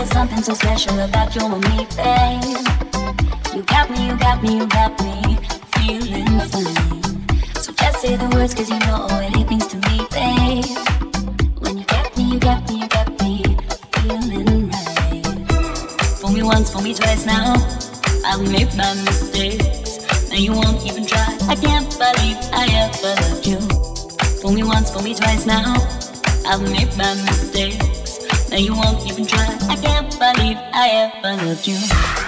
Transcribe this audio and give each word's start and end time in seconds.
there's 0.00 0.12
something 0.12 0.42
so 0.42 0.54
special 0.54 0.98
about 0.98 1.34
you 1.34 1.42
and 1.44 1.62
me, 1.68 1.86
babe. 1.94 2.42
You 3.54 3.62
got 3.64 3.90
me, 3.90 4.06
you 4.08 4.16
got 4.16 4.42
me, 4.42 4.56
you 4.56 4.66
got 4.66 4.92
me 5.04 5.36
feeling 5.74 6.40
fine. 6.48 7.28
So 7.60 7.70
just 7.72 8.00
say 8.00 8.16
the 8.16 8.26
words, 8.34 8.54
cause 8.54 8.70
you 8.70 8.78
know 8.78 9.00
what 9.10 9.36
it 9.36 9.50
means 9.50 9.66
to 9.66 9.76
me, 9.76 9.96
babe. 10.16 10.64
When 11.60 11.76
you 11.76 11.84
got 11.84 12.16
me, 12.16 12.32
you 12.32 12.38
got 12.40 12.66
me, 12.70 12.80
you 12.80 12.88
got 12.88 13.08
me 13.20 13.44
feeling 13.96 14.70
right. 14.70 15.26
Fool 16.18 16.32
me 16.32 16.42
once, 16.44 16.72
fool 16.72 16.80
me 16.80 16.94
twice 16.94 17.26
now. 17.26 17.52
I've 18.24 18.40
made 18.50 18.74
my 18.76 18.94
mistakes. 19.04 20.30
Now 20.30 20.36
you 20.36 20.52
won't 20.52 20.82
even 20.86 21.04
try. 21.04 21.28
I 21.46 21.56
can't 21.56 21.90
believe 22.00 22.38
I 22.54 22.64
ever 22.84 23.20
loved 23.20 23.46
you. 23.46 23.60
Fool 24.40 24.52
me 24.52 24.62
once, 24.62 24.90
fool 24.90 25.02
me 25.02 25.14
twice 25.14 25.44
now. 25.44 25.74
I've 26.46 26.62
made 26.62 26.96
my 26.96 27.12
mistakes. 27.28 27.89
Now 28.50 28.56
you 28.56 28.74
won't 28.74 29.06
even 29.06 29.26
try. 29.26 29.46
I 29.68 29.76
can't 29.76 30.10
believe 30.18 30.58
I 30.72 31.12
ever 31.14 31.46
loved 31.46 31.66
you. 31.68 32.19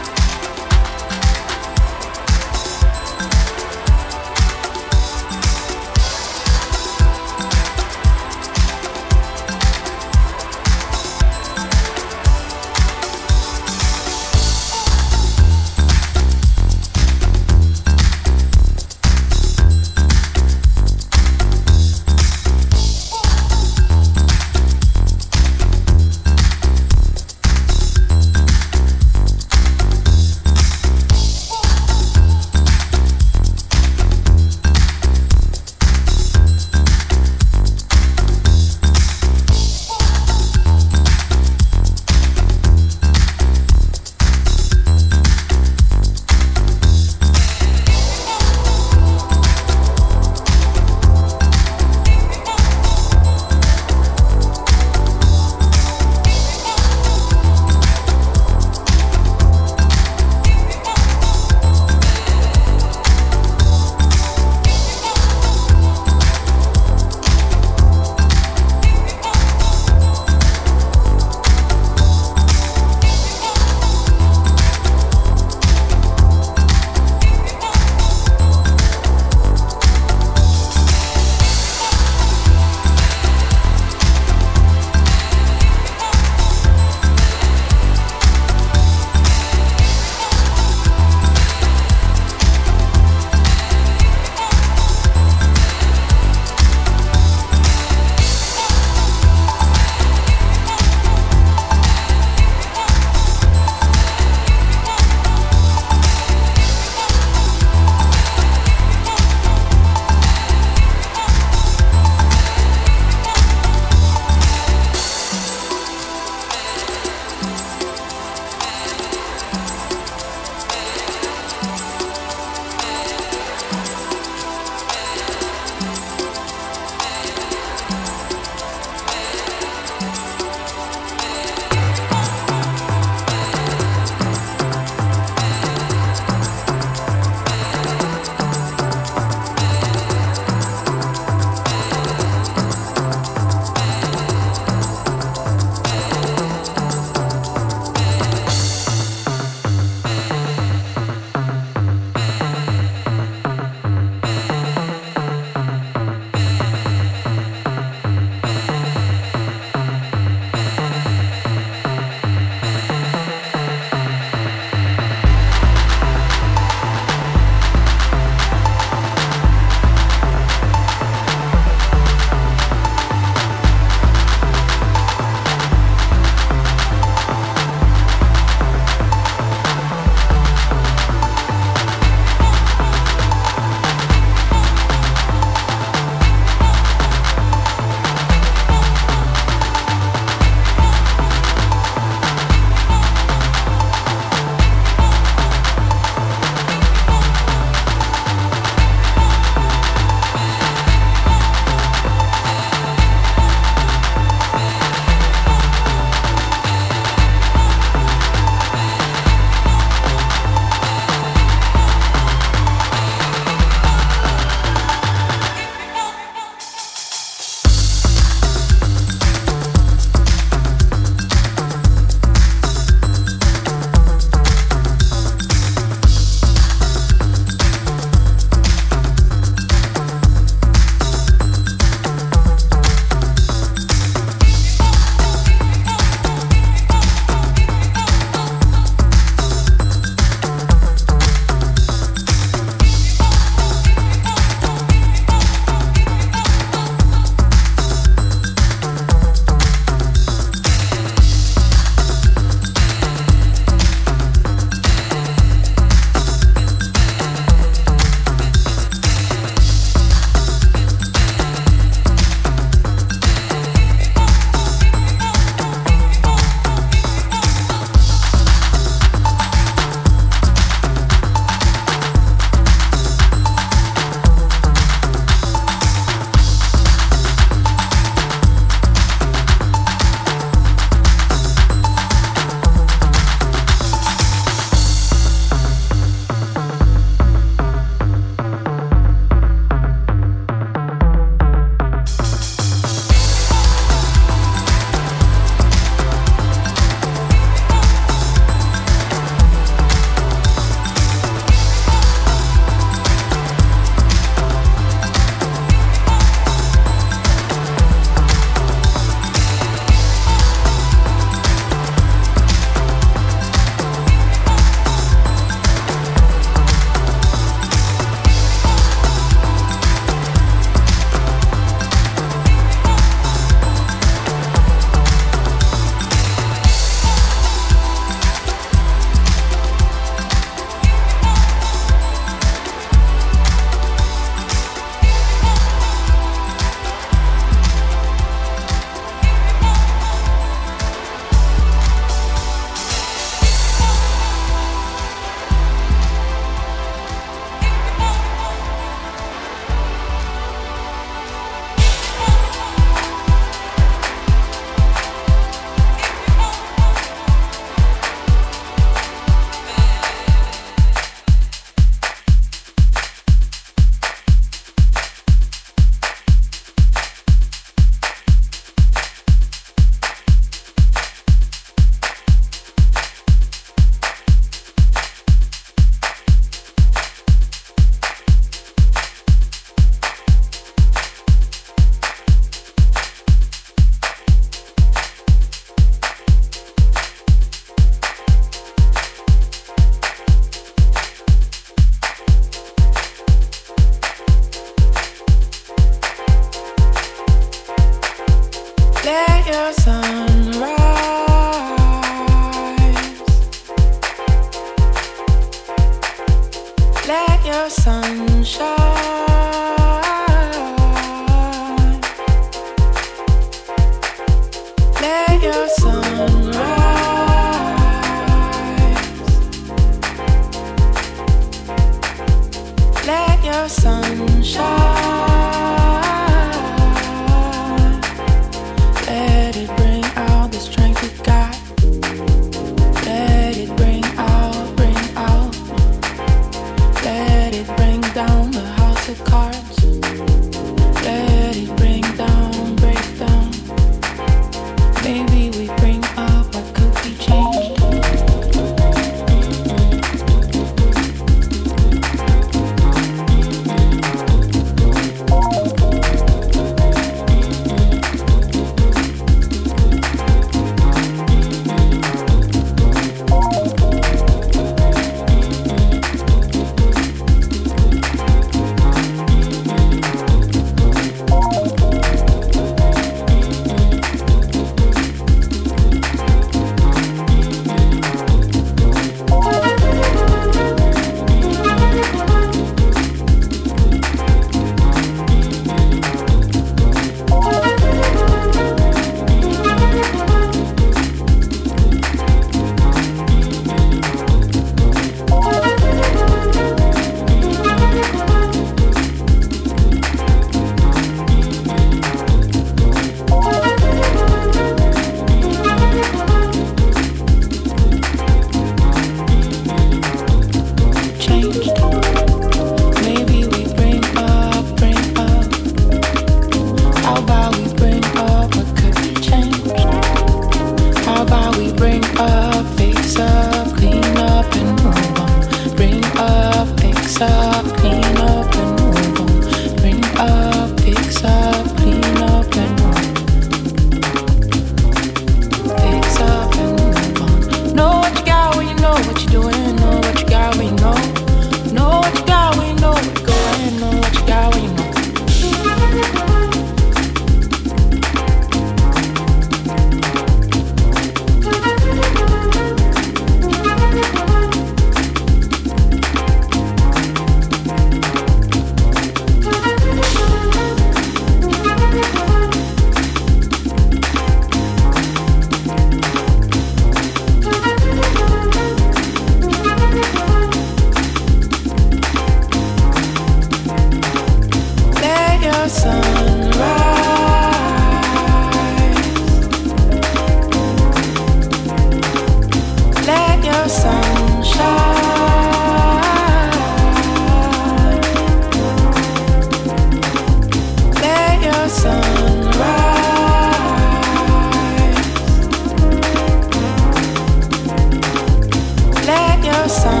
sun. 599.69 600.00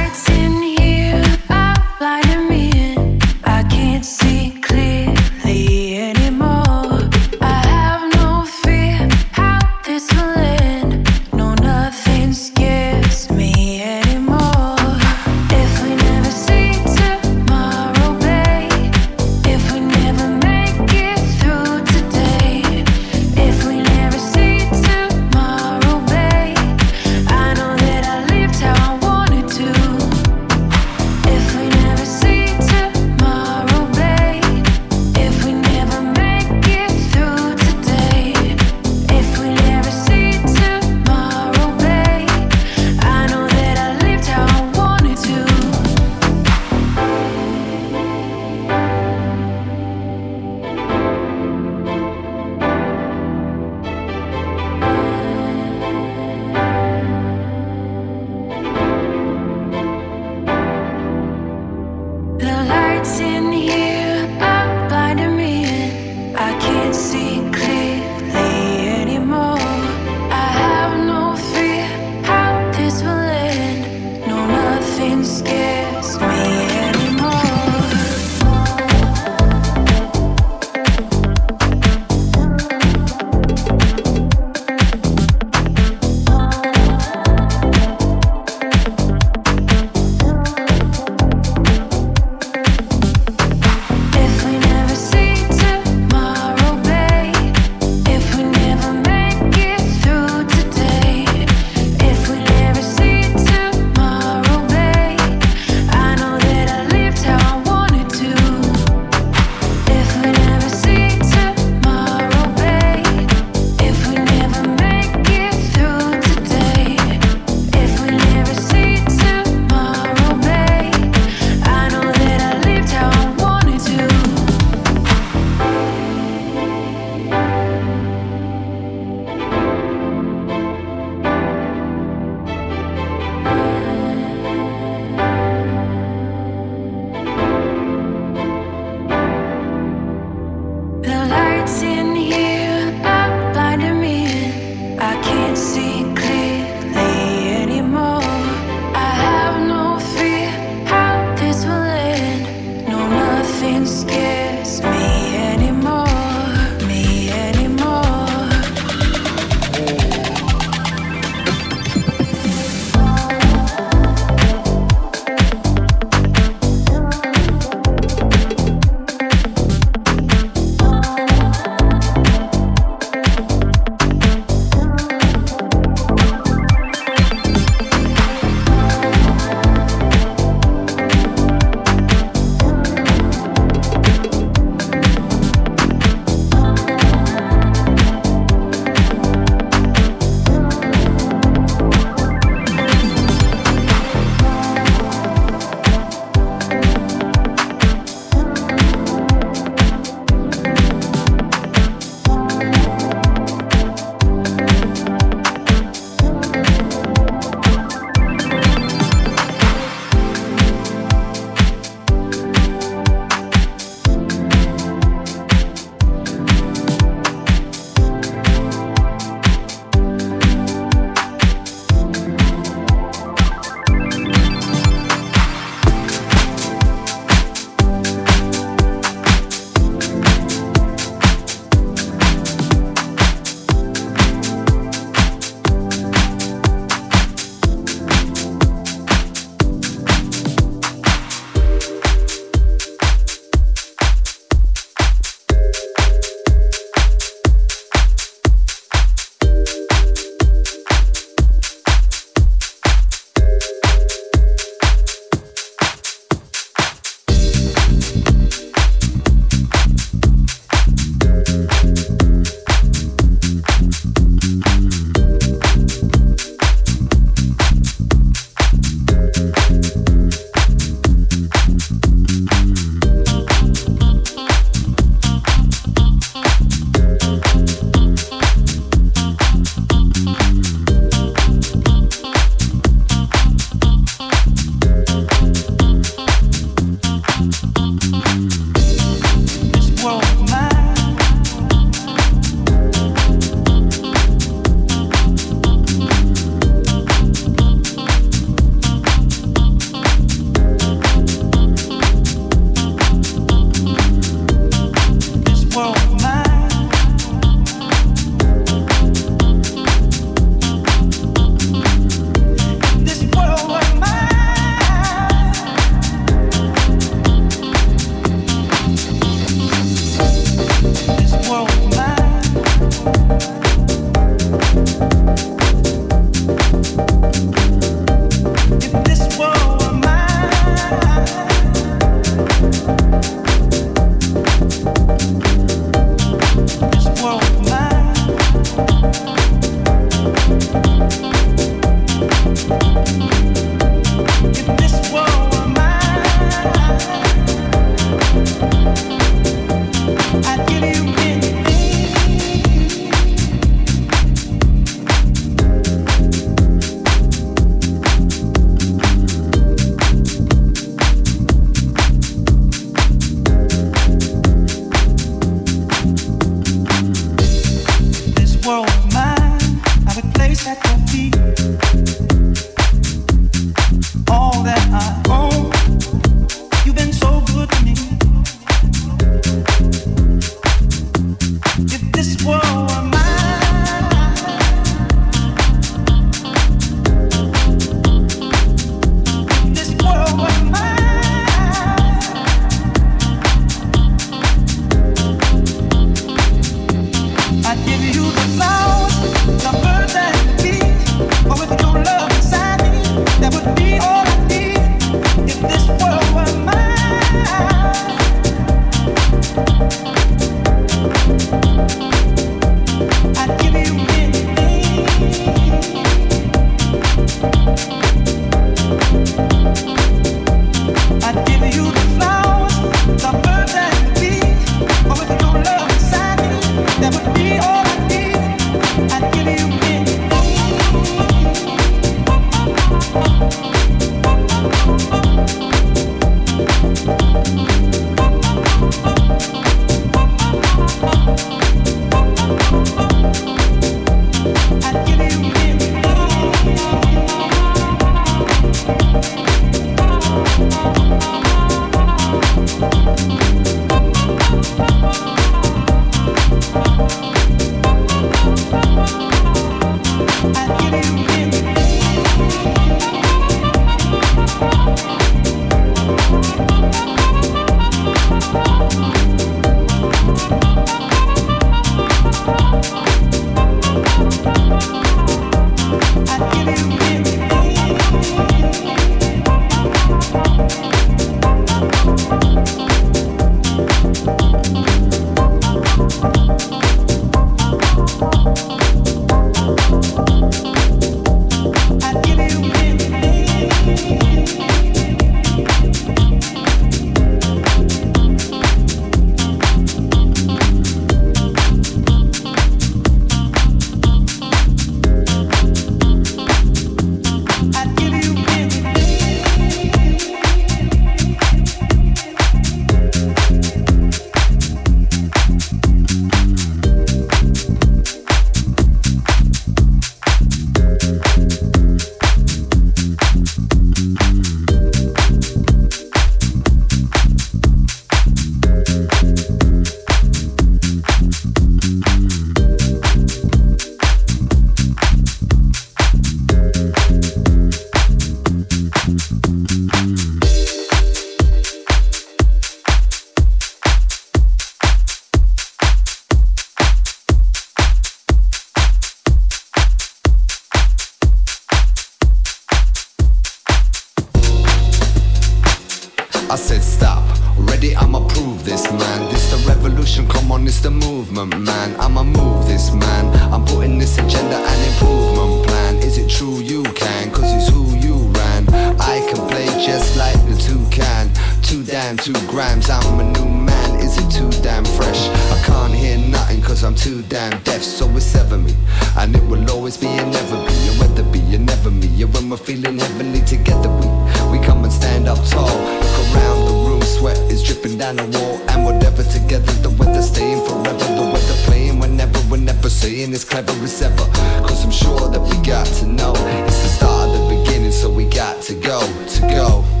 I 556.51 556.55
said 556.55 556.83
stop. 556.83 557.23
Ready, 557.57 557.95
I'ma 557.95 558.27
prove 558.27 558.65
this 558.65 558.83
man. 558.91 559.31
This 559.31 559.51
the 559.51 559.69
revolution, 559.69 560.27
come 560.27 560.51
on, 560.51 560.67
it's 560.67 560.81
the 560.81 560.91
movement, 560.91 561.57
man. 561.57 561.95
I'ma 561.97 562.25
move 562.25 562.67
this 562.67 562.91
man. 562.91 563.53
I'm 563.53 563.63
putting 563.63 563.97
this 563.97 564.17
agenda 564.17 564.57
and 564.57 564.91
improvement 564.91 565.65
plan. 565.65 565.95
Is 565.99 566.17
it 566.17 566.29
true 566.29 566.59
you 566.59 566.83
can? 566.83 567.31
Cause 567.31 567.53
it's 567.55 567.69
who 567.69 567.95
you 567.95 568.15
ran. 568.35 568.67
I 568.99 569.25
can 569.31 569.47
play 569.47 569.67
just 569.85 570.17
like 570.17 570.35
the 570.49 570.57
two 570.57 570.83
can 570.91 571.31
too 571.71 571.83
damn 571.83 572.17
two 572.17 572.33
grams. 572.47 572.89
I'm 572.89 573.21
a 573.21 573.23
new 573.23 573.47
man, 573.47 573.99
is 574.01 574.17
it 574.17 574.29
too 574.29 574.49
damn 574.61 574.83
fresh? 574.83 575.29
I 575.55 575.63
can't 575.65 575.93
hear 575.93 576.17
nothing 576.17 576.61
cause 576.61 576.83
I'm 576.83 576.95
too 576.95 577.21
damn 577.29 577.61
deaf, 577.63 577.81
so 577.81 578.09
it's 578.17 578.25
sever 578.25 578.57
me. 578.57 578.75
And 579.17 579.33
it 579.33 579.43
will 579.43 579.71
always 579.71 579.95
be 579.95 580.07
and 580.07 580.33
never 580.33 580.57
be, 580.67 580.75
and 580.89 580.99
whether 580.99 581.23
be 581.31 581.39
and 581.55 581.65
never 581.65 581.89
me. 581.89 582.21
And 582.21 582.33
when 582.33 582.49
we're 582.49 582.57
feeling 582.57 582.99
heavenly 582.99 583.39
together, 583.45 583.89
we, 583.89 584.07
we 584.51 584.65
come 584.65 584.83
and 584.83 584.91
stand 584.91 585.29
up 585.29 585.39
tall. 585.47 585.71
Look 585.71 586.35
around 586.35 586.65
the 586.65 586.75
room, 586.89 587.01
sweat 587.03 587.37
is 587.49 587.63
dripping 587.63 587.97
down 587.97 588.17
the 588.17 588.27
wall. 588.37 588.59
And 588.67 588.83
whatever 588.83 589.23
together, 589.23 589.71
the 589.81 589.91
weather 589.91 590.21
staying 590.21 590.65
forever. 590.67 591.07
The 591.15 591.29
weather 591.33 591.57
playing 591.67 591.99
whenever, 591.99 592.37
we're 592.49 592.57
never 592.57 592.89
saying 592.89 593.31
it's 593.31 593.45
clever 593.45 593.71
as 593.81 594.01
ever. 594.01 594.25
Cause 594.67 594.83
I'm 594.83 594.91
sure 594.91 595.29
that 595.29 595.39
we 595.39 595.55
got 595.65 595.87
to 595.99 596.05
know 596.05 596.33
it's 596.67 596.83
the 596.83 596.89
start 596.89 597.29
of 597.29 597.47
the 597.47 597.55
beginning, 597.55 597.93
so 597.93 598.09
we 598.09 598.25
got 598.25 598.61
to 598.63 598.73
go, 598.73 598.99
to 598.99 599.41
go. 599.47 600.00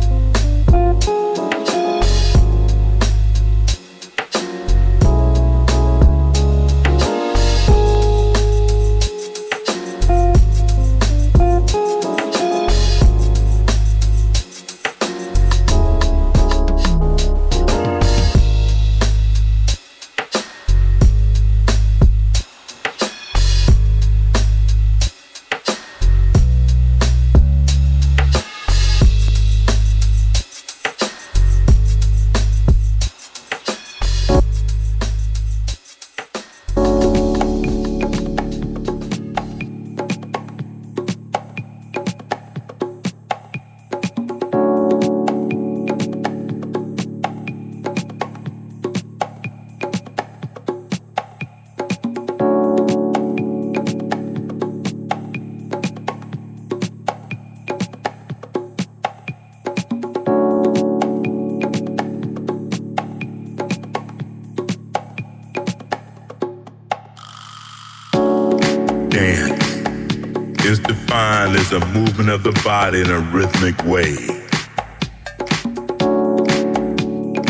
In 72.93 73.09
a 73.09 73.19
rhythmic 73.31 73.77
way 73.85 74.15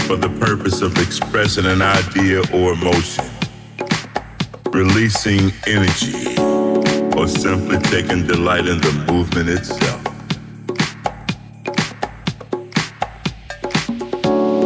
for 0.06 0.16
the 0.16 0.30
purpose 0.40 0.82
of 0.82 0.96
expressing 1.00 1.66
an 1.66 1.82
idea 1.82 2.40
or 2.54 2.74
emotion, 2.74 3.26
releasing 4.72 5.52
energy, 5.66 6.36
or 7.18 7.28
simply 7.28 7.80
taking 7.80 8.28
delight 8.28 8.68
in 8.68 8.80
the 8.82 9.06
movement 9.12 9.50
itself. 9.50 10.06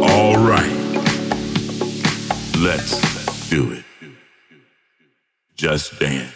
All 0.02 0.36
right, 0.36 0.76
let's 2.58 3.48
do 3.48 3.72
it. 3.72 3.84
Just 5.56 5.98
dance. 5.98 6.35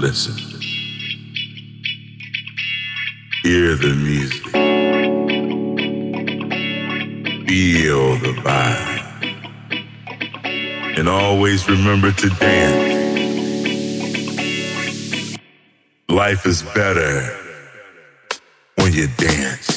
Listen. 0.00 0.36
Hear 3.42 3.76
the 3.76 3.94
music. 3.94 4.44
Feel 7.46 8.16
the 8.16 8.32
vibe. 8.42 8.98
And 10.98 11.08
always 11.08 11.68
remember 11.68 12.12
to 12.12 12.28
dance. 12.28 12.98
Life 16.08 16.44
is 16.46 16.62
better 16.62 17.36
when 18.76 18.92
you 18.92 19.08
dance. 19.16 19.69